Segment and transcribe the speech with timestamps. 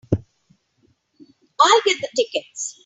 [1.59, 2.79] I'll get the tickets.